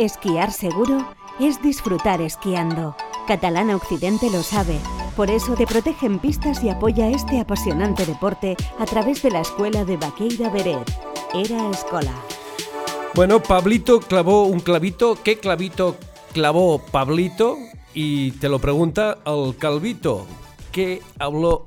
Esquiar 0.00 0.50
seguro 0.50 1.06
es 1.38 1.60
disfrutar 1.60 2.22
esquiando. 2.22 2.96
Catalana 3.26 3.76
Occidente 3.76 4.30
lo 4.30 4.42
sabe. 4.42 4.78
Por 5.14 5.30
eso 5.30 5.52
te 5.56 5.66
protege 5.66 6.06
en 6.06 6.18
pistas 6.18 6.64
y 6.64 6.70
apoya 6.70 7.10
este 7.10 7.38
apasionante 7.38 8.06
deporte 8.06 8.56
a 8.78 8.86
través 8.86 9.22
de 9.22 9.30
la 9.30 9.42
escuela 9.42 9.84
de 9.84 9.98
Baqueira 9.98 10.48
Beret. 10.48 10.90
Era 11.34 11.68
Escola. 11.68 12.14
Bueno, 13.14 13.42
Pablito 13.42 14.00
clavó 14.00 14.44
un 14.44 14.60
clavito. 14.60 15.18
¿Qué 15.22 15.38
clavito 15.38 15.98
clavó 16.32 16.78
Pablito? 16.78 17.58
Y 17.92 18.30
te 18.32 18.48
lo 18.48 18.58
pregunta 18.58 19.18
al 19.22 19.54
Calvito, 19.58 20.26
¿qué 20.72 21.02
habló 21.18 21.66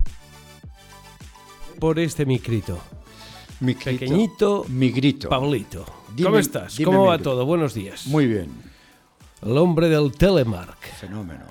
por 1.79 2.00
este 2.00 2.25
micrito? 2.25 2.79
Mi 3.59 3.75
Pequeñito 3.75 4.65
mi 4.70 4.89
grito. 4.89 5.29
Pablito. 5.29 6.02
Dime- 6.16 6.27
¿Cómo 6.30 6.40
estás? 6.40 6.77
dime 6.77 6.85
¿Cómo 6.91 7.05
va 7.05 7.17
todo? 7.17 7.45
Buenos 7.45 7.73
días. 7.73 8.08
Muy 8.08 8.27
bien. 8.27 8.49
El 9.41 9.58
hombre 9.58 9.90
del 9.90 10.12
Telemark. 10.12 10.77
Fenómeno. 10.99 11.45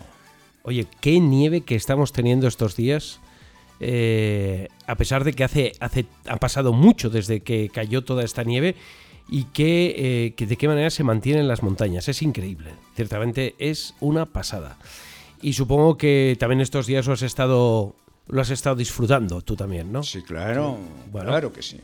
Oye, 0.62 0.87
qué 1.01 1.19
nieve 1.21 1.62
que 1.62 1.75
estamos 1.75 2.12
teniendo 2.12 2.47
estos 2.47 2.77
días. 2.77 3.21
eh, 3.85 4.69
a 4.87 4.95
pesar 4.95 5.25
de 5.25 5.33
que 5.33 5.43
hace, 5.43 5.73
hace, 5.80 6.07
ha 6.29 6.37
pasado 6.37 6.73
mucho 6.73 7.11
desde 7.11 7.41
que 7.41 7.69
cayó 7.69 8.05
toda 8.05 8.23
esta 8.23 8.45
nieve 8.45 8.77
y 9.29 9.45
que, 9.45 9.95
eh, 10.27 10.35
que 10.37 10.47
de 10.47 10.57
qué 10.57 10.69
manera 10.69 10.88
se 10.91 11.02
mantiene 11.02 11.41
en 11.41 11.49
las 11.49 11.65
montañas. 11.65 12.09
Es 12.09 12.23
increíble. 12.23 12.74
Ciertamente 12.95 13.57
es 13.59 13.95
una 13.99 14.27
pasada. 14.27 14.79
Y 15.41 15.55
supongo 15.55 15.97
que 15.99 16.37
también 16.38 16.60
estos 16.60 16.87
días 16.87 17.07
lo 17.09 17.15
has 17.15 17.23
estado, 17.23 17.97
lo 18.29 18.41
has 18.41 18.51
estado 18.51 18.77
disfrutando 18.77 19.43
tú 19.43 19.57
también, 19.57 19.93
¿no? 19.93 20.03
Sí, 20.03 20.23
claro. 20.23 20.79
Bueno. 21.11 21.29
Claro 21.30 21.53
que 21.53 21.63
sí. 21.63 21.79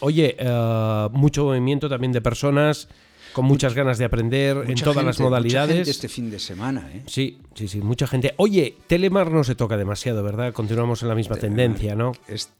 Oye, 0.00 0.36
eh, 0.38 1.08
mucho 1.12 1.44
movimiento 1.44 1.88
también 1.88 2.12
de 2.12 2.20
personas 2.20 2.88
con 3.32 3.46
muchas 3.46 3.72
ganas 3.74 3.96
de 3.96 4.04
aprender 4.04 4.58
en 4.68 4.74
todas 4.74 5.04
las 5.04 5.16
mucha 5.18 5.22
modalidades. 5.22 5.74
gente 5.76 5.90
este 5.90 6.08
fin 6.08 6.30
de 6.30 6.38
semana, 6.38 6.90
¿eh? 6.92 7.02
Sí, 7.06 7.38
sí, 7.54 7.66
sí, 7.66 7.80
mucha 7.80 8.06
gente. 8.06 8.34
Oye, 8.36 8.76
Telemar 8.86 9.30
no 9.30 9.42
se 9.42 9.54
toca 9.54 9.78
demasiado, 9.78 10.22
¿verdad? 10.22 10.52
Continuamos 10.52 11.00
en 11.02 11.08
la 11.08 11.14
misma 11.14 11.36
tendencia, 11.36 11.94
¿no? 11.94 12.12
Es- 12.28 12.50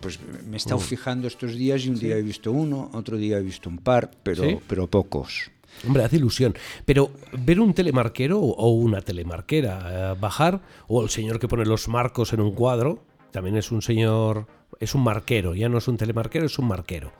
pues 0.00 0.20
me 0.46 0.54
he 0.54 0.56
estado 0.56 0.78
fijando 0.78 1.26
estos 1.26 1.54
días 1.56 1.84
y 1.84 1.88
un 1.88 1.98
día 1.98 2.16
he 2.16 2.22
visto 2.22 2.52
uno, 2.52 2.90
otro 2.94 3.16
día 3.16 3.38
he 3.38 3.42
visto 3.42 3.68
un 3.68 3.78
par, 3.78 4.10
pero, 4.22 4.44
¿Sí? 4.44 4.58
pero 4.68 4.86
pocos. 4.86 5.50
Hombre, 5.86 6.04
hace 6.04 6.16
ilusión. 6.16 6.54
Pero 6.84 7.10
ver 7.32 7.60
un 7.60 7.72
telemarquero 7.74 8.38
o 8.40 8.70
una 8.70 9.00
telemarquera 9.00 10.12
eh, 10.12 10.16
bajar, 10.20 10.60
o 10.86 11.02
el 11.02 11.08
señor 11.10 11.38
que 11.38 11.48
pone 11.48 11.64
los 11.64 11.88
marcos 11.88 12.32
en 12.32 12.40
un 12.40 12.52
cuadro, 12.54 13.04
también 13.30 13.56
es 13.56 13.70
un 13.70 13.82
señor, 13.82 14.46
es 14.80 14.94
un 14.94 15.02
marquero, 15.04 15.54
ya 15.54 15.68
no 15.68 15.78
es 15.78 15.88
un 15.88 15.96
telemarquero, 15.96 16.46
es 16.46 16.58
un 16.58 16.66
marquero, 16.68 17.12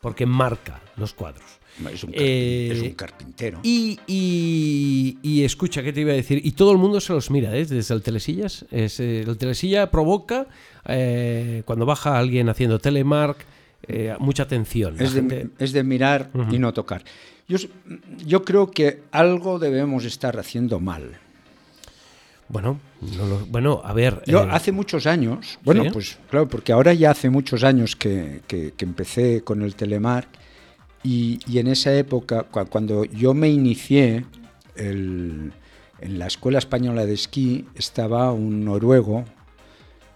porque 0.00 0.26
marca 0.26 0.80
los 0.96 1.12
cuadros. 1.14 1.44
Es 1.92 2.02
un, 2.02 2.10
Eh, 2.12 2.70
es 2.72 2.82
un 2.82 2.90
carpintero. 2.90 3.60
Y, 3.62 4.00
y- 4.06 5.18
y 5.22 5.44
escucha, 5.44 5.82
¿qué 5.82 5.92
te 5.92 6.00
iba 6.00 6.10
a 6.12 6.16
decir? 6.16 6.40
Y 6.44 6.52
todo 6.52 6.72
el 6.72 6.78
mundo 6.78 7.00
se 7.00 7.12
los 7.12 7.30
mira, 7.30 7.56
¿eh? 7.56 7.64
Desde 7.66 7.94
el 7.94 8.02
Telesillas. 8.02 8.64
Es, 8.72 8.98
eh, 8.98 9.20
el 9.22 9.38
Telesilla 9.38 9.88
provoca, 9.90 10.48
eh, 10.86 11.62
cuando 11.66 11.86
baja 11.86 12.18
alguien 12.18 12.48
haciendo 12.48 12.80
telemark, 12.80 13.38
eh, 13.86 14.14
mucha 14.18 14.42
atención. 14.44 14.94
Es 15.00 15.12
de, 15.12 15.20
gente- 15.20 15.48
es 15.58 15.72
de 15.72 15.82
mirar 15.84 16.30
y 16.50 16.58
no 16.58 16.72
tocar. 16.72 17.04
Yo, 17.46 17.56
yo 18.26 18.42
creo 18.44 18.70
que 18.70 19.02
algo 19.10 19.58
debemos 19.58 20.04
estar 20.04 20.38
haciendo 20.38 20.80
mal. 20.80 21.18
Bueno, 22.48 22.80
no 23.16 23.26
lo- 23.26 23.46
bueno, 23.46 23.80
a 23.84 23.92
ver. 23.92 24.22
Yo 24.26 24.44
eh, 24.44 24.48
hace 24.50 24.72
muchos 24.72 25.06
años, 25.06 25.58
bueno, 25.64 25.84
¿Sí? 25.84 25.90
pues 25.92 26.18
claro, 26.30 26.48
porque 26.48 26.72
ahora 26.72 26.94
ya 26.94 27.10
hace 27.10 27.28
muchos 27.30 27.62
años 27.62 27.94
que, 27.94 28.40
que- 28.46 28.72
que 28.76 28.84
empecé 28.84 29.42
con 29.42 29.62
el 29.62 29.74
Telemar 29.74 30.28
y, 31.02 31.40
y 31.46 31.58
en 31.58 31.66
esa 31.68 31.94
época, 31.94 32.46
cua- 32.50 32.66
cuando 32.68 33.04
yo 33.04 33.34
me 33.34 33.48
inicié 33.50 34.24
el- 34.76 35.52
en 36.00 36.18
la 36.18 36.26
Escuela 36.26 36.58
Española 36.58 37.04
de 37.04 37.14
Esquí, 37.14 37.66
estaba 37.74 38.32
un 38.32 38.64
noruego 38.64 39.24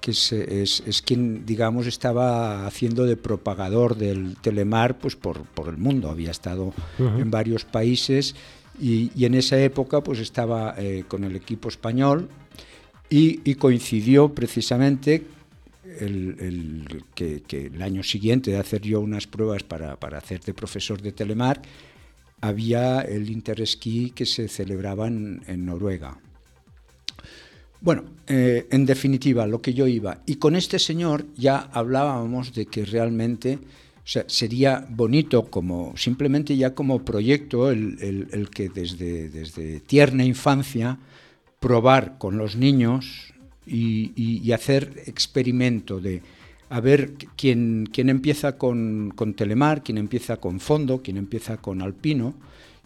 que 0.03 0.11
es, 0.11 0.33
es- 0.33 0.83
es 0.87 1.01
quien, 1.01 1.47
digamos, 1.47 1.87
estaba 1.87 2.67
haciendo 2.67 3.05
de 3.07 3.17
propagador 3.17 3.97
del 3.97 4.37
Telemar 4.43 4.99
pues, 4.99 5.17
por, 5.17 5.45
por 5.45 5.69
el 5.69 5.79
mundo. 5.79 6.11
Había 6.11 6.31
estado 6.33 6.75
en 6.99 7.31
varios 7.31 7.65
países 7.65 8.35
y, 8.79 9.11
y 9.15 9.25
en 9.25 9.35
esa 9.35 9.59
época 9.59 10.03
pues, 10.03 10.19
estaba 10.19 10.75
eh, 10.77 11.05
con 11.09 11.25
el 11.25 11.35
equipo 11.37 11.69
español 11.69 12.29
y, 13.09 13.41
y 13.49 13.55
coincidió 13.55 14.35
precisamente 14.35 15.25
el, 16.01 16.37
el- 16.41 17.05
que, 17.15 17.43
que 17.47 17.67
el 17.67 17.81
año 17.83 18.03
siguiente 18.03 18.51
de 18.51 18.59
hacer 18.59 18.83
yo 18.83 19.01
unas 19.01 19.27
pruebas 19.27 19.63
para, 19.63 19.97
para 19.97 20.19
hacer 20.19 20.41
de 20.41 20.53
profesor 20.55 21.01
de 21.01 21.13
Telemar, 21.13 21.63
había 22.41 23.03
el 23.03 23.31
Interesquí 23.31 24.11
que 24.11 24.27
se 24.27 24.49
celebraba 24.49 25.07
en, 25.07 25.43
en 25.47 25.65
Noruega. 25.65 26.19
Bueno, 27.83 28.05
eh, 28.29 28.69
en 28.71 28.87
definitiva, 28.87 29.45
lo 29.49 29.61
que 29.61 29.75
yo 29.75 29.89
iba. 29.89 30.23
Y 30.25 30.37
con 30.37 30.55
este 30.55 30.79
señor 30.79 31.27
ya 31.37 31.59
hablábamos 31.73 32.55
de 32.55 32.67
que 32.67 32.85
realmente 32.85 33.59
sería 34.05 34.87
bonito 34.89 35.45
como 35.45 35.97
simplemente 35.97 36.57
ya 36.57 36.75
como 36.75 37.05
proyecto 37.05 37.71
el, 37.71 38.49
que 38.53 38.69
desde, 38.69 39.29
desde 39.29 39.81
tierna 39.81 40.25
infancia 40.25 40.99
probar 41.61 42.19
con 42.19 42.37
los 42.37 42.57
niños 42.57 43.33
y, 43.67 44.51
hacer 44.53 45.03
experimento 45.07 46.01
de 46.01 46.21
a 46.69 46.81
ver 46.81 47.15
quién, 47.37 47.89
quién 47.93 48.09
empieza 48.09 48.59
con, 48.59 49.13
con 49.15 49.35
Telemar, 49.35 49.83
quién 49.83 49.99
empieza 49.99 50.37
con 50.39 50.59
Fondo, 50.59 51.01
quién 51.03 51.17
empieza 51.17 51.57
con 51.59 51.83
Alpino 51.83 52.35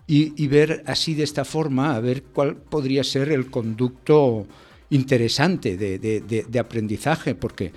y 0.06 0.46
ver 0.46 0.82
así 0.86 1.14
de 1.14 1.24
esta 1.24 1.44
forma, 1.44 1.96
a 1.96 2.00
ver 2.00 2.22
cuál 2.22 2.56
podría 2.56 3.04
ser 3.04 3.30
el 3.30 3.50
conducto 3.50 4.46
interesante 4.90 5.76
de, 5.76 5.98
de- 5.98 6.20
de- 6.20 6.44
de 6.48 6.58
aprendizaje, 6.58 7.34
porque 7.34 7.72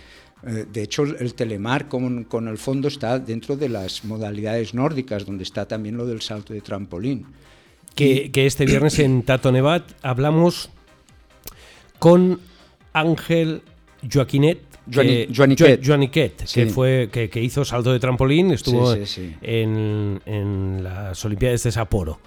eh, 0.48 0.66
de 0.72 0.84
hecho 0.84 1.04
el 1.04 1.34
Telemar 1.34 1.88
con, 1.88 2.24
con 2.24 2.48
el 2.48 2.58
fondo 2.58 2.88
está 2.88 3.20
dentro 3.20 3.58
de 3.58 3.70
las 3.70 4.06
modalidades 4.06 4.74
nórdicas, 4.74 5.26
donde 5.26 5.44
está 5.44 5.68
también 5.68 5.98
lo 5.98 6.06
del 6.06 6.22
salto 6.22 6.54
de 6.54 6.62
trampolín. 6.62 7.26
que, 7.96 8.32
que 8.32 8.46
este 8.46 8.66
viernes 8.66 9.00
en 9.00 9.24
Tato 9.26 9.52
Nevat 9.52 9.84
hablamos 10.02 10.70
con 11.98 12.40
Ángel 12.94 13.62
Joaquinet. 14.12 14.60
Joani- 14.90 15.28
que- 15.28 15.34
Joaniquet. 15.36 15.80
Jo- 15.82 15.86
Joaniquet, 15.88 16.46
Sí. 16.48 16.62
que, 16.64 16.66
fue, 16.72 17.10
que, 17.12 17.30
que 17.30 17.42
hizo 17.44 17.64
salto 17.66 17.92
de 17.92 18.00
trampolín, 18.00 18.52
estuvo 18.52 18.96
Sí, 18.96 19.06
sí, 19.06 19.22
sí. 19.22 19.36
En, 19.42 20.20
en 20.26 20.84
las 20.84 21.24
Olimpiadas 21.26 21.64
de 21.64 21.72
Sapporo. 21.72 22.20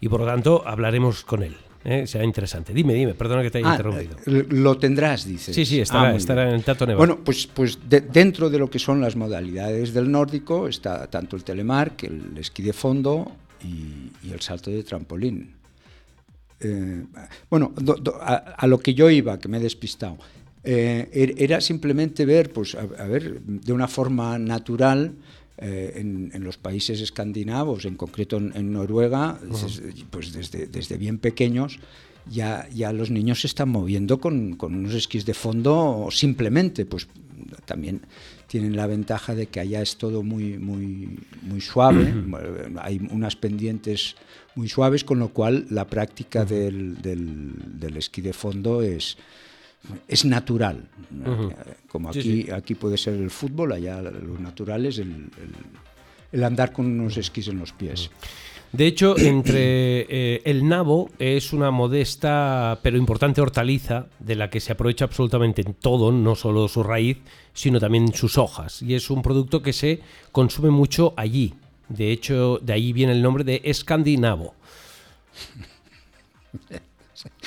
Y 0.00 0.08
por 0.08 0.20
lo 0.20 0.26
tanto 0.26 0.62
hablaremos 0.66 1.24
con 1.24 1.42
él. 1.42 1.56
¿Eh? 1.84 2.06
Será 2.06 2.24
interesante. 2.24 2.72
Dime, 2.74 2.94
dime, 2.94 3.14
perdona 3.14 3.42
que 3.42 3.50
te 3.50 3.58
haya 3.58 3.68
Ah, 3.68 3.72
interrumpido. 3.72 4.16
eh, 4.26 4.46
lo 4.50 4.76
tendrás, 4.78 5.24
dices. 5.26 5.54
Sí, 5.54 5.64
sí, 5.64 5.80
estará- 5.80 6.10
muy 6.10 6.18
estará 6.18 6.54
en 6.54 6.62
Tato 6.62 6.86
Nevat. 6.86 6.98
Bueno, 6.98 7.18
pues, 7.24 7.46
pues 7.46 7.78
de- 7.88 8.00
dentro 8.02 8.50
de 8.50 8.58
lo 8.58 8.68
que 8.70 8.78
son 8.78 9.00
las 9.00 9.16
modalidades 9.16 9.92
del 9.94 10.10
nórdico 10.10 10.68
está 10.68 11.06
tanto 11.08 11.36
el 11.36 11.44
telemark, 11.44 12.04
el 12.04 12.36
esquí 12.38 12.62
de 12.62 12.72
fondo 12.72 13.32
y, 13.64 14.10
y 14.26 14.32
el 14.32 14.40
salto 14.40 14.70
de 14.70 14.82
trampolín. 14.82 15.54
Eh, 16.60 17.04
bueno, 17.48 17.72
do- 17.76 17.94
do- 17.94 18.16
a, 18.20 18.34
a 18.58 18.66
lo 18.66 18.78
que 18.78 18.92
yo 18.92 19.08
iba, 19.08 19.38
que 19.38 19.48
me 19.48 19.56
he 19.56 19.60
despistado, 19.60 20.18
eh, 20.62 21.08
er- 21.14 21.34
era 21.38 21.60
simplemente 21.62 22.26
ver, 22.26 22.52
pues, 22.52 22.74
a, 22.74 22.80
a 22.82 23.06
ver, 23.06 23.40
de 23.40 23.72
una 23.72 23.88
forma 23.88 24.38
natural, 24.38 25.14
eh, 25.60 25.92
en, 25.96 26.30
en 26.32 26.42
los 26.42 26.56
países 26.56 27.00
escandinavos, 27.00 27.84
en 27.84 27.96
concreto 27.96 28.38
en, 28.38 28.52
en 28.56 28.72
Noruega, 28.72 29.38
pues 30.10 30.32
desde, 30.32 30.66
desde 30.66 30.96
bien 30.96 31.18
pequeños, 31.18 31.78
ya, 32.30 32.68
ya 32.70 32.92
los 32.92 33.10
niños 33.10 33.42
se 33.42 33.46
están 33.46 33.68
moviendo 33.68 34.20
con, 34.20 34.56
con 34.56 34.74
unos 34.74 34.94
esquís 34.94 35.26
de 35.26 35.34
fondo 35.34 36.08
simplemente, 36.10 36.86
pues 36.86 37.08
también 37.64 38.02
tienen 38.46 38.76
la 38.76 38.86
ventaja 38.86 39.34
de 39.34 39.46
que 39.46 39.60
allá 39.60 39.80
es 39.82 39.96
todo 39.96 40.22
muy, 40.22 40.58
muy, 40.58 41.18
muy 41.42 41.60
suave, 41.60 42.12
hay 42.80 43.00
unas 43.10 43.36
pendientes 43.36 44.16
muy 44.54 44.68
suaves, 44.68 45.04
con 45.04 45.18
lo 45.18 45.28
cual 45.28 45.66
la 45.70 45.86
práctica 45.86 46.44
del, 46.44 47.00
del, 47.00 47.52
del 47.78 47.96
esquí 47.96 48.20
de 48.20 48.32
fondo 48.32 48.82
es, 48.82 49.16
es 50.08 50.24
natural. 50.24 50.88
Como 51.88 52.12
Sí, 52.12 52.20
aquí, 52.20 52.50
aquí 52.50 52.74
puede 52.74 52.96
ser 52.96 53.14
el 53.14 53.30
fútbol, 53.30 53.72
allá 53.72 54.00
lo 54.02 54.38
natural 54.38 54.86
es 54.86 54.98
el, 54.98 55.10
el- 55.10 55.30
el 56.32 56.44
andar 56.44 56.72
con 56.72 56.86
unos 56.86 57.16
esquís 57.16 57.48
en 57.48 57.58
los 57.58 57.72
pies. 57.72 58.08
De 58.72 58.86
hecho, 58.86 59.16
entre 59.22 60.06
eh, 60.08 60.42
el 60.44 60.68
nabo 60.68 61.10
es 61.18 61.52
una 61.52 61.72
modesta 61.72 62.78
pero 62.84 62.96
importante 62.96 63.40
hortaliza 63.40 64.06
de 64.20 64.36
la 64.36 64.48
que 64.48 64.60
se 64.60 64.70
aprovecha 64.72 65.06
absolutamente 65.06 65.62
en 65.66 65.74
todo, 65.74 66.12
no 66.12 66.36
solo 66.36 66.68
su 66.68 66.84
raíz, 66.84 67.18
sino 67.52 67.80
también 67.80 68.12
sus 68.14 68.38
hojas. 68.38 68.80
Y 68.82 68.94
es 68.94 69.10
un 69.10 69.22
producto 69.22 69.60
que 69.60 69.72
se 69.72 70.00
consume 70.30 70.70
mucho 70.70 71.14
allí. 71.16 71.54
De 71.88 72.12
hecho, 72.12 72.60
de 72.62 72.72
ahí 72.72 72.92
viene 72.92 73.12
el 73.12 73.22
nombre 73.22 73.42
de 73.42 73.60
escandinavo. 73.64 74.54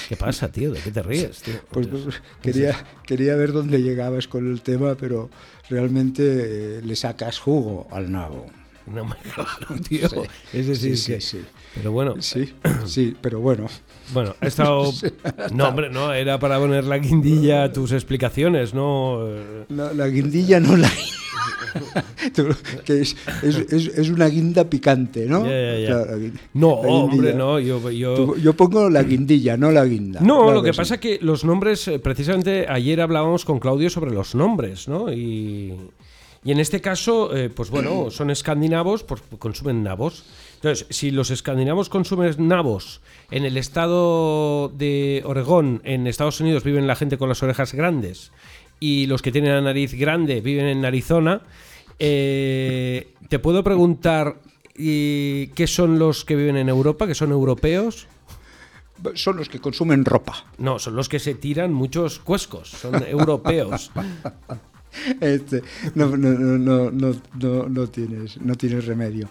¿Qué 0.09 0.15
pasa, 0.15 0.51
tío? 0.51 0.71
¿De 0.71 0.79
qué 0.79 0.91
te 0.91 1.01
ríes, 1.01 1.41
tío? 1.41 1.55
Pues, 1.71 1.87
pues, 1.87 2.21
quería, 2.41 2.75
quería 3.05 3.35
ver 3.35 3.51
dónde 3.51 3.81
llegabas 3.81 4.27
con 4.27 4.51
el 4.51 4.61
tema, 4.61 4.95
pero 4.95 5.29
realmente 5.69 6.23
eh, 6.77 6.81
le 6.83 6.95
sacas 6.95 7.39
jugo 7.39 7.87
al 7.91 8.11
nabo. 8.11 8.45
No 8.85 9.05
me 9.05 9.15
claro, 9.33 9.81
tío. 9.87 10.09
Sí. 10.09 10.17
Es 10.51 10.67
decir, 10.67 10.97
Sí, 10.97 11.13
que. 11.13 11.21
sí, 11.21 11.37
sí. 11.39 11.45
Pero 11.75 11.91
bueno, 11.91 12.21
Sí, 12.21 12.53
sí, 12.85 13.15
pero 13.21 13.39
bueno. 13.39 13.67
bueno, 14.13 14.35
ha 14.41 14.45
estado. 14.47 14.91
No, 15.53 15.69
hombre, 15.69 15.89
no, 15.89 16.13
era 16.13 16.37
para 16.39 16.59
poner 16.59 16.83
la 16.83 16.97
guindilla 16.97 17.63
a 17.63 17.71
tus 17.73 17.91
explicaciones, 17.93 18.73
¿no? 18.73 19.19
Eh, 19.27 19.65
La, 19.69 19.93
la 19.93 20.07
guindilla 20.07 20.59
no 20.59 20.75
la... 20.77 20.89
Que 22.85 23.01
es, 23.01 23.15
es, 23.41 23.57
es, 23.57 23.87
es 23.87 24.09
una 24.09 24.27
guinda 24.27 24.63
picante, 24.69 25.25
¿no? 25.25 25.45
No, 26.53 26.69
hombre, 26.69 27.33
no. 27.33 27.59
Yo, 27.59 27.89
yo, 27.91 28.15
Tú- 28.15 28.35
yo 28.37 28.53
pongo 28.53 28.89
la 28.89 29.03
guindilla, 29.03 29.57
no 29.57 29.71
la 29.71 29.85
guinda. 29.85 30.19
No, 30.21 30.43
Claro 30.43 30.53
lo 30.53 30.63
que 30.63 30.73
pasa 30.73 30.95
es 30.95 30.99
que 30.99 31.19
los 31.21 31.43
nombres, 31.45 31.87
eh, 31.87 31.99
precisamente 31.99 32.65
ayer 32.69 33.01
hablábamos 33.01 33.45
con 33.45 33.59
Claudio 33.59 33.89
sobre 33.89 34.11
los 34.11 34.35
nombres, 34.35 34.87
¿no? 34.87 35.11
Y, 35.11 35.73
y 36.45 36.51
en 36.51 36.59
este 36.59 36.81
caso, 36.81 37.35
eh, 37.35 37.49
pues 37.49 37.69
bueno, 37.69 38.07
son 38.11 38.29
escandinavos, 38.29 39.03
pues 39.03 39.21
consumen 39.39 39.83
nabos. 39.83 40.25
Entonces, 40.55 40.85
si 40.91 41.11
los 41.11 41.29
escandinavos 41.29 41.89
consumen 41.89 42.33
nabos 42.37 43.01
en 43.31 43.43
el 43.43 43.57
estado 43.57 44.69
de 44.69 45.21
Oregón, 45.25 45.81
en 45.83 46.07
Estados 46.07 46.39
Unidos, 46.39 46.63
viven 46.63 46.87
la 46.87 46.95
gente 46.95 47.17
con 47.17 47.27
las 47.27 47.43
orejas 47.43 47.73
grandes 47.73 48.31
y 48.83 49.07
los 49.07 49.21
que 49.21 49.31
tienen 49.31 49.53
la 49.53 49.61
nariz 49.61 49.93
grande 49.93 50.41
viven 50.41 50.65
en 50.65 50.83
Arizona, 50.83 51.41
eh, 51.99 53.13
te 53.29 53.39
puedo 53.39 53.63
preguntar 53.63 54.41
¿y 54.75 55.47
qué 55.55 55.67
son 55.67 55.97
los 55.99 56.25
que 56.25 56.35
viven 56.35 56.57
en 56.57 56.67
Europa, 56.67 57.07
que 57.07 57.15
son 57.15 57.31
europeos. 57.31 58.07
Son 59.13 59.37
los 59.37 59.47
que 59.47 59.61
consumen 59.61 60.03
ropa. 60.03 60.47
No, 60.57 60.79
son 60.79 60.97
los 60.97 61.07
que 61.07 61.19
se 61.19 61.33
tiran 61.35 61.71
muchos 61.71 62.19
cuescos, 62.19 62.69
son 62.69 63.01
europeos. 63.07 63.91
Este, 65.19 65.63
no, 65.95 66.15
no, 66.15 66.29
no, 66.29 66.57
no, 66.59 66.91
no, 66.91 67.15
no, 67.39 67.67
no 67.67 67.87
tienes, 67.87 68.39
no 68.39 68.53
tienes 68.53 68.85
remedio. 68.85 69.27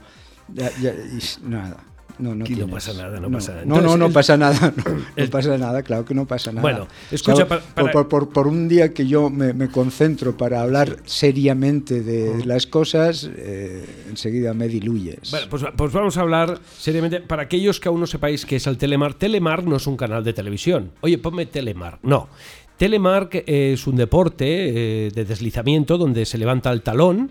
Ya, 0.53 0.69
ya, 0.81 0.93
y 0.93 1.21
nada. 1.49 1.85
No, 2.19 2.35
no, 2.35 2.45
Aquí 2.45 2.55
no 2.55 2.69
pasa 2.69 2.93
nada, 2.93 3.19
no 3.21 3.31
pasa 3.31 3.53
nada. 3.53 3.65
No, 3.67 3.81
no, 3.81 3.97
no 3.97 4.11
pasa 4.11 4.37
nada. 4.37 4.73
No, 4.85 5.25
no 5.25 5.31
pasa 5.31 5.59
nada, 5.59 5.83
claro 5.83 6.05
que 6.05 6.15
no 6.15 6.27
pasa 6.27 6.51
nada. 6.53 6.63
Bueno, 6.63 6.87
escucha, 7.11 7.33
O 7.33 7.37
sea, 7.37 7.49
para- 7.49 7.61
por- 7.63 7.75
para- 7.75 7.93
Por, 7.93 8.09
por- 8.09 8.29
por 8.31 8.47
un 8.47 8.69
día 8.69 8.93
que 8.95 9.07
yo 9.07 9.31
me, 9.31 9.53
me 9.53 9.69
concentro 9.69 10.37
para 10.37 10.61
hablar 10.63 10.97
seriamente 11.05 12.03
de 12.03 12.45
las 12.45 12.67
cosas, 12.67 13.29
eh, 13.37 13.85
enseguida 14.09 14.55
me 14.55 14.69
diluyes. 14.69 15.31
Bueno, 15.31 15.47
pues, 15.51 15.65
pues 15.77 15.93
vamos 15.93 16.17
a 16.17 16.21
hablar 16.21 16.61
seriamente. 16.79 17.21
Para 17.21 17.43
aquellos 17.43 17.81
que 17.81 17.89
aún 17.89 18.01
no 18.01 18.07
sepáis 18.07 18.45
qué 18.47 18.57
es 18.57 18.67
el 18.67 18.79
Telemar, 18.79 19.15
Telemar 19.15 19.65
no 19.65 19.77
es 19.77 19.87
un 19.87 19.97
canal 19.97 20.23
de 20.25 20.33
televisión. 20.33 20.91
Oye, 21.01 21.19
ponme 21.19 21.47
Telemar. 21.47 21.99
No. 22.03 22.29
Telemark 22.77 23.45
es 23.47 23.87
un 23.87 23.97
deporte 23.97 25.07
eh, 25.07 25.11
de 25.15 25.25
deslizamiento 25.25 25.99
donde 25.99 26.25
se 26.27 26.37
levanta 26.39 26.71
el 26.73 26.83
talón. 26.83 27.31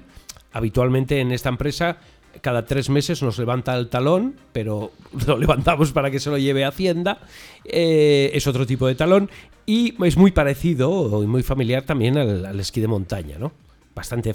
Habitualmente 0.54 1.20
en 1.20 1.32
esta 1.32 1.50
empresa 1.50 1.98
cada 2.42 2.66
tres 2.66 2.90
meses 2.90 3.22
nos 3.22 3.38
levanta 3.38 3.78
el 3.78 3.90
talón, 3.90 4.36
pero 4.54 4.92
lo 5.28 5.38
levantamos 5.38 5.92
para 5.92 6.10
que 6.12 6.20
se 6.20 6.30
lo 6.30 6.38
lleve 6.38 6.64
a 6.64 6.70
Hacienda. 6.70 7.20
Eh, 7.66 8.32
es 8.34 8.48
otro 8.48 8.66
tipo 8.66 8.88
de 8.88 8.96
talón 8.96 9.30
y 9.66 9.94
es 10.06 10.18
muy 10.18 10.32
parecido 10.32 11.22
y 11.24 11.28
muy 11.28 11.44
familiar 11.44 11.84
también 11.84 12.18
al, 12.18 12.46
al 12.46 12.60
esquí 12.60 12.82
de 12.82 12.88
montaña, 12.88 13.38
¿no? 13.38 13.52
Bastante 13.94 14.34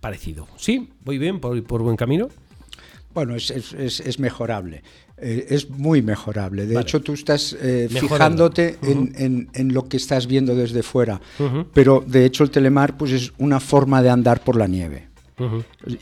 parecido. 0.00 0.48
¿Sí? 0.56 0.90
¿Voy 1.04 1.18
bien? 1.18 1.40
¿Por, 1.40 1.62
por 1.64 1.82
buen 1.82 1.96
camino? 1.96 2.28
Bueno, 3.14 3.34
es, 3.34 3.50
es- 3.50 3.72
es- 3.72 4.00
es 4.00 4.18
mejorable. 4.18 4.82
Eh, 5.18 5.46
es 5.48 5.70
muy 5.70 6.02
mejorable. 6.02 6.66
De 6.66 6.74
Vale. 6.74 6.82
hecho, 6.82 7.00
tú 7.00 7.14
estás 7.14 7.56
eh, 7.58 7.88
fijándote 7.90 8.76
en, 8.82 9.14
en- 9.16 9.48
en 9.54 9.72
lo 9.72 9.88
que 9.88 9.96
estás 9.96 10.26
viendo 10.26 10.54
desde 10.54 10.82
fuera. 10.82 11.20
Pero 11.72 12.04
de 12.06 12.26
hecho, 12.26 12.44
el 12.44 12.50
telemar 12.50 12.98
pues, 12.98 13.12
es 13.12 13.32
una 13.38 13.58
forma 13.58 14.02
de 14.02 14.10
andar 14.10 14.42
por 14.44 14.56
la 14.56 14.66
nieve. 14.66 15.05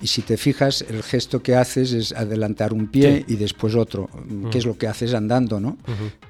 Y 0.00 0.06
si 0.06 0.22
te 0.22 0.36
fijas, 0.36 0.82
el 0.88 1.02
gesto 1.02 1.42
que 1.42 1.56
haces 1.56 1.92
es 1.92 2.12
adelantar 2.12 2.72
un 2.72 2.86
pie 2.86 3.24
Sí. 3.26 3.34
y 3.34 3.36
después 3.36 3.74
otro, 3.74 4.08
que 4.52 4.58
es 4.58 4.64
lo 4.64 4.78
que 4.78 4.86
haces 4.86 5.12
andando, 5.12 5.58
¿no? 5.58 5.76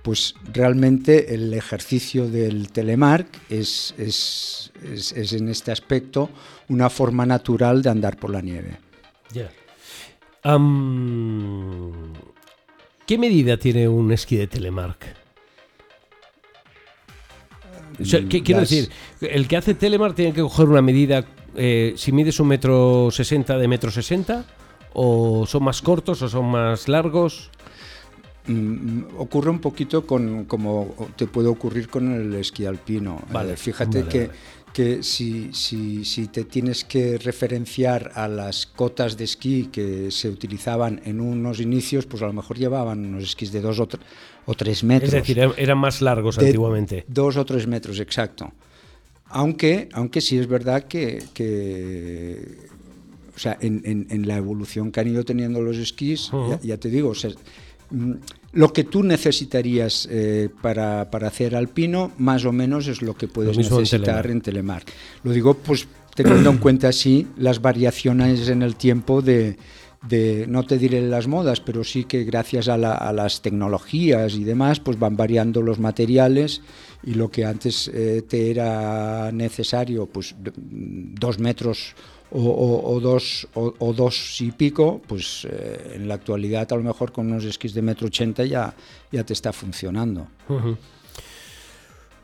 Pues 0.03 0.35
realmente 0.55 1.35
el 1.35 1.53
ejercicio 1.53 2.27
del 2.29 2.71
telemark 2.73 3.27
es, 3.51 3.95
es, 3.99 4.73
es- 4.83 5.13
es 5.13 5.33
en 5.35 5.49
este 5.51 5.71
aspecto 5.71 6.31
una 6.69 6.89
forma 6.89 7.27
natural 7.27 7.83
de 7.83 7.91
andar 7.91 8.17
por 8.17 8.31
la 8.31 8.41
nieve. 8.41 8.79
Ya. 9.33 9.51
¿Qué 13.07 13.19
medida 13.19 13.57
tiene 13.59 13.87
un 13.89 14.13
esquí 14.13 14.37
de 14.37 14.47
Telemark? 14.47 15.05
O 18.01 18.05
sea, 18.05 18.21
¿qué- 18.29 18.43
quiero 18.43 18.61
Las- 18.63 18.71
decir, 18.71 18.91
el 19.21 19.47
que 19.47 19.57
hace 19.57 19.75
Telemark 19.75 20.15
tiene 20.17 20.33
que 20.33 20.41
coger 20.41 20.69
una 20.69 20.83
medida, 20.83 21.25
eh, 21.57 21.95
si 21.97 22.13
mides 22.13 22.41
un 22.41 22.49
metro 22.49 23.09
sesenta 23.11 23.57
de 23.59 23.69
metro 23.69 23.91
sesenta, 23.91 24.45
o 24.93 25.45
son 25.47 25.65
más 25.65 25.83
cortos 25.83 26.23
o 26.23 26.29
son 26.29 26.47
más 26.47 26.89
largos. 26.89 27.51
Mm, 28.47 29.05
ocurre 29.19 29.51
un 29.51 29.59
poquito 29.59 30.07
con 30.07 30.45
como 30.45 30.95
te 31.17 31.27
puede 31.27 31.49
ocurrir 31.49 31.89
con 31.89 32.13
el 32.13 32.35
esquí 32.35 32.67
alpino. 32.67 33.23
Vale, 33.33 33.55
Eh, 33.55 33.57
fíjate 33.57 34.01
vale, 34.01 34.11
que, 34.13 34.27
vale. 34.27 34.39
que 34.75 35.03
si, 35.03 35.53
si, 35.55 36.05
si 36.05 36.27
te 36.29 36.45
tienes 36.45 36.85
que 36.85 37.17
referenciar 37.17 38.13
a 38.15 38.29
las 38.29 38.67
cotas 38.67 39.17
de 39.17 39.25
esquí 39.25 39.71
que 39.73 40.11
se 40.11 40.29
utilizaban 40.29 41.01
en 41.07 41.21
unos 41.23 41.59
inicios, 41.61 42.05
pues 42.05 42.23
a 42.23 42.27
lo 42.27 42.35
mejor 42.35 42.59
llevaban 42.59 43.07
unos 43.07 43.25
esquís 43.25 43.51
de 43.51 43.63
dos 43.63 43.81
o, 43.81 43.89
tre- 43.89 44.01
o 44.45 44.55
tres 44.55 44.85
metros. 44.85 45.09
Es 45.15 45.21
decir, 45.23 45.39
er- 45.39 45.55
eran 45.57 45.79
más 45.79 46.03
largos 46.03 46.39
antiguamente. 46.39 47.05
Dos 47.09 47.39
o 47.39 47.45
tres 47.47 47.67
metros, 47.67 47.99
exacto. 47.99 48.53
Aunque, 49.37 49.89
aunque 49.93 50.21
sí 50.21 50.39
es 50.39 50.47
verdad 50.47 50.85
que, 50.85 51.23
que, 51.35 52.57
o 53.35 53.39
sea, 53.39 53.59
en, 53.61 53.83
en- 53.85 54.07
en 54.11 54.29
la 54.29 54.37
evolución 54.37 54.93
que 54.93 55.01
han 55.01 55.09
ido 55.09 55.25
teniendo 55.25 55.61
los 55.61 55.77
esquís, 55.77 56.31
ya, 56.51 56.61
ya 56.63 56.77
te 56.77 56.89
digo, 56.89 57.09
o 57.09 57.15
sea, 57.17 57.31
mm, 57.91 58.13
lo 58.53 58.73
que 58.73 58.85
tú 58.85 59.03
necesitarías 59.03 60.07
eh, 60.11 60.49
para, 60.63 61.11
para 61.11 61.27
hacer 61.29 61.57
alpino, 61.57 62.13
más 62.19 62.45
o 62.45 62.53
menos 62.53 62.87
es 62.87 63.03
lo 63.03 63.15
que 63.17 63.27
puedes 63.27 63.57
mismo 63.57 63.77
en 63.79 63.83
necesitar 63.83 64.05
Telemark. 64.23 64.31
en 64.31 64.41
Telemark. 64.41 64.87
Lo 65.25 65.33
digo, 65.33 65.55
pues 65.55 65.89
teniendo 66.15 66.51
en 66.51 66.59
cuenta 66.59 66.89
así 66.89 67.27
las 67.37 67.61
variaciones 67.61 68.49
en 68.49 68.63
el 68.63 68.77
tiempo 68.77 69.21
de, 69.21 69.57
de, 70.09 70.47
no 70.49 70.65
te 70.65 70.79
diré 70.79 71.01
las 71.01 71.27
modas, 71.27 71.61
pero 71.61 71.83
sí 71.85 72.05
que 72.05 72.25
gracias 72.25 72.69
a, 72.69 72.77
la- 72.77 72.95
a 72.95 73.13
las 73.13 73.41
tecnologías 73.43 74.35
y 74.35 74.45
demás, 74.45 74.81
pues 74.81 74.99
van 74.99 75.17
variando 75.17 75.63
los 75.63 75.79
materiales 75.79 76.61
y 77.03 77.15
lo 77.15 77.31
que 77.31 77.45
antes 77.45 77.91
eh, 77.93 78.23
te 78.29 78.51
era 78.51 79.31
necesario, 79.33 80.07
pues 80.07 80.35
dos 80.39 81.39
metros 81.39 81.95
o, 82.37 82.99
dos, 83.01 83.47
o, 83.55 83.93
dos 83.93 84.41
y 84.41 84.51
pico, 84.51 85.01
pues 85.07 85.47
eh, 85.49 85.93
en 85.95 86.09
la 86.09 86.15
actualidad 86.15 86.67
a 86.73 86.77
lo 86.77 86.83
mejor 86.83 87.13
con 87.13 87.27
unos 87.31 87.45
esquís 87.45 87.75
de 87.75 87.83
metro 87.83 88.09
ochenta 88.09 88.45
ya, 88.45 88.75
ya 89.13 89.23
te 89.25 89.33
está 89.35 89.53
funcionando. 89.53 90.27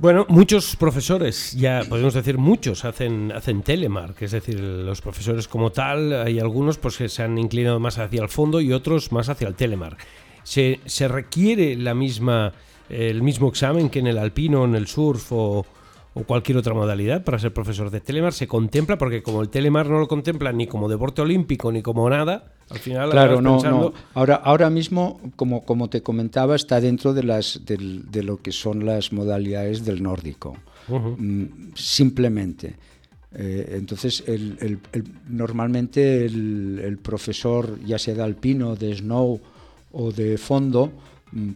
Bueno, 0.01 0.25
muchos 0.31 0.77
profesores, 0.77 1.53
ya 1.53 1.83
podemos 1.87 2.15
decir 2.15 2.39
muchos, 2.39 2.87
hacen, 2.87 3.33
hacen 3.33 3.61
telemark, 3.61 4.23
es 4.23 4.31
decir, 4.31 4.59
los 4.59 5.03
profesores 5.03 5.47
como 5.47 5.73
tal, 5.73 6.15
hay 6.23 6.39
algunos 6.41 6.79
pues, 6.79 6.97
que 6.97 7.11
se 7.11 7.23
han 7.23 7.37
inclinado 7.37 7.79
más 7.81 7.99
hacia 7.99 8.23
el 8.23 8.31
fondo 8.31 8.63
y 8.63 8.73
otros 8.73 9.13
más 9.13 9.29
hacia 9.29 9.47
el 9.47 9.57
telemark. 9.57 9.99
¿Se, 10.43 10.81
se 10.87 11.07
requiere 11.07 11.77
la 11.77 11.93
misma, 11.93 12.55
el 12.89 13.21
mismo 13.21 13.51
examen 13.51 13.91
que 13.91 13.99
en 13.99 14.07
el 14.07 14.17
alpino, 14.17 14.65
en 14.65 14.75
el 14.75 14.87
surf 14.87 15.33
o, 15.33 15.67
o 16.15 16.25
cualquier 16.25 16.59
otra 16.59 16.75
modalidad 16.75 17.23
para 17.25 17.39
ser 17.39 17.53
profesor 17.53 17.91
de 17.91 18.01
telemark? 18.01 18.35
¿Se 18.35 18.47
contempla? 18.49 18.99
Porque 18.99 19.23
como 19.23 19.43
el 19.43 19.49
telemark 19.49 19.89
no 19.89 19.99
lo 20.01 20.09
contempla 20.09 20.53
ni 20.53 20.67
como 20.67 20.89
deporte 20.89 21.23
olímpico 21.23 21.71
ni 21.71 21.83
como 21.83 22.09
nada, 22.11 22.53
al 22.69 22.79
final 22.79 23.11
Claro, 23.11 23.41
no, 23.41 23.53
pensando... 23.55 23.79
no. 23.91 23.93
Ahora, 24.15 24.35
ahora 24.37 24.71
mismo, 24.71 25.21
como, 25.37 25.63
como 25.65 25.89
te 25.89 26.03
comentaba, 26.03 26.57
está 26.57 26.81
dentro 26.81 27.15
de, 27.15 27.23
las, 27.23 27.61
del- 27.65 28.11
de 28.11 28.23
lo 28.23 28.39
que 28.43 28.53
son 28.53 28.85
las 28.85 29.13
modalidades 29.13 29.85
del 29.85 30.03
nórdico. 30.03 30.57
Mm, 30.89 31.45
simplemente. 31.75 32.75
Eh, 33.33 33.77
entonces, 33.79 34.25
el- 34.27 34.57
el- 34.61 34.79
el- 34.93 35.05
normalmente 35.29 36.25
el, 36.25 36.99
profesor, 37.01 37.79
ya 37.85 37.99
sea 37.99 38.15
de 38.15 38.23
alpino, 38.23 38.75
de 38.75 38.97
snow 38.97 39.41
o 39.93 40.11
de 40.13 40.37
fondo, 40.39 40.91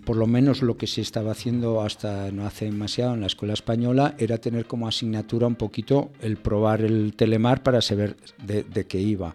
por 0.05 0.17
lo 0.17 0.27
menos 0.27 0.63
lo 0.63 0.77
que 0.77 0.87
se 0.87 1.01
estaba 1.01 1.33
haciendo 1.33 1.81
hasta 1.83 2.31
no 2.31 2.47
hace 2.47 2.67
demasiado 2.67 3.15
en 3.15 3.21
la 3.21 3.27
escuela 3.27 3.55
española 3.55 4.15
era 4.19 4.39
tener 4.39 4.67
como 4.67 4.87
asignatura 4.87 5.47
un 5.49 5.57
poquito 5.57 6.11
el 6.21 6.37
probar 6.37 6.81
el 6.83 7.15
telemar 7.17 7.63
para 7.63 7.81
saber 7.83 8.17
de, 8.45 8.63
de 8.63 8.87
qué 8.87 9.01
iba. 9.01 9.35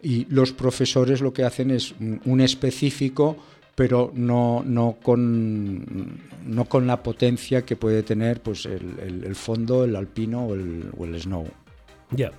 Y 0.00 0.26
los 0.26 0.52
profesores 0.52 1.20
lo 1.20 1.32
que 1.32 1.44
hacen 1.44 1.70
es 1.70 1.94
un, 2.24 2.40
específico, 2.40 3.36
pero 3.74 4.12
no, 4.14 4.62
no, 4.64 4.96
con, 5.02 6.18
no 6.46 6.64
con 6.66 6.86
la 6.86 7.02
potencia 7.02 7.62
que 7.62 7.76
puede 7.76 8.02
tener 8.02 8.40
pues, 8.40 8.66
el, 8.66 8.98
el- 9.00 9.24
el 9.24 9.34
fondo, 9.36 9.84
el 9.84 9.96
alpino 9.96 10.46
o 10.46 10.54
el, 10.54 10.90
o 10.96 11.04
el 11.04 11.20
snow. 11.20 11.46
Ya. 12.10 12.30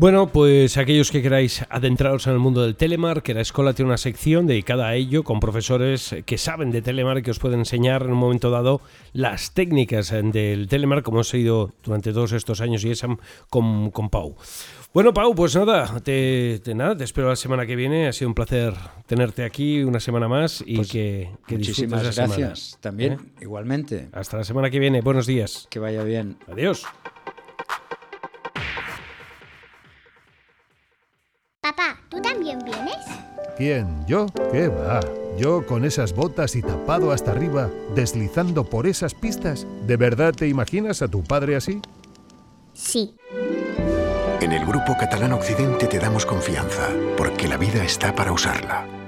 Bueno, 0.00 0.28
pues 0.28 0.78
aquellos 0.78 1.10
que 1.10 1.20
queráis 1.20 1.62
adentraros 1.68 2.26
en 2.26 2.32
el 2.32 2.38
mundo 2.38 2.62
del 2.62 2.74
Telemark, 2.74 3.22
que 3.22 3.34
la 3.34 3.42
escuela 3.42 3.74
tiene 3.74 3.90
una 3.90 3.98
sección 3.98 4.46
dedicada 4.46 4.88
a 4.88 4.94
ello, 4.94 5.24
con 5.24 5.40
profesores 5.40 6.16
que 6.24 6.38
saben 6.38 6.70
de 6.70 6.80
Telemark, 6.80 7.22
que 7.22 7.32
os 7.32 7.38
pueden 7.38 7.58
enseñar 7.58 8.04
en 8.04 8.12
un 8.12 8.16
momento 8.16 8.48
dado 8.50 8.80
las 9.12 9.52
técnicas 9.52 10.08
del 10.10 10.68
Telemark, 10.68 11.04
como 11.04 11.18
hemos 11.18 11.28
seguido 11.28 11.74
durante 11.84 12.14
todos 12.14 12.32
estos 12.32 12.62
años 12.62 12.82
y 12.82 12.92
esa 12.92 13.08
con, 13.50 13.90
con 13.90 14.08
Pau. 14.08 14.36
Bueno, 14.94 15.12
Pau, 15.12 15.34
pues 15.34 15.54
nada, 15.54 16.00
te, 16.00 16.62
nada, 16.74 16.96
te 16.96 17.04
espero 17.04 17.28
la 17.28 17.36
semana 17.36 17.66
que 17.66 17.76
viene. 17.76 18.08
Ha 18.08 18.14
sido 18.14 18.28
un 18.30 18.34
placer 18.34 18.72
tenerte 19.06 19.44
aquí 19.44 19.82
una 19.82 20.00
semana 20.00 20.28
más 20.28 20.64
y 20.66 20.76
Pues 20.76 20.90
que, 20.90 21.28
que 21.46 21.56
Muchísimas 21.58 22.02
disfrutes 22.02 22.16
la 22.16 22.26
gracias. 22.26 22.58
semana. 22.60 22.80
También, 22.80 23.12
¿Eh? 23.12 23.42
igualmente. 23.42 24.08
Hasta 24.12 24.38
la 24.38 24.44
semana 24.44 24.70
que 24.70 24.78
viene. 24.78 25.02
Buenos 25.02 25.26
días. 25.26 25.66
Que 25.68 25.78
vaya 25.78 26.02
bien. 26.04 26.38
Adiós. 26.50 26.86
Papá, 31.70 32.00
¿tú 32.08 32.20
también 32.20 32.58
vienes? 32.64 32.96
¿Quién? 33.56 34.04
¿Yo? 34.08 34.26
¿Qué 34.50 34.66
va? 34.66 34.98
¿Yo 35.38 35.64
con 35.64 35.84
esas 35.84 36.12
botas 36.12 36.56
y 36.56 36.62
tapado 36.62 37.12
hasta 37.12 37.30
arriba, 37.30 37.70
deslizando 37.94 38.64
por 38.64 38.88
esas 38.88 39.14
pistas? 39.14 39.68
¿De 39.86 39.96
verdad 39.96 40.34
te 40.34 40.48
imaginas 40.48 41.00
a 41.00 41.06
tu 41.06 41.22
padre 41.22 41.54
así? 41.54 41.80
Sí. 42.74 43.14
En 44.40 44.50
el 44.50 44.66
Grupo 44.66 44.96
Catalán 44.98 45.32
Occidente 45.32 45.86
te 45.86 46.00
damos 46.00 46.26
confianza, 46.26 46.88
porque 47.16 47.46
la 47.46 47.56
vida 47.56 47.84
está 47.84 48.16
para 48.16 48.32
usarla. 48.32 48.99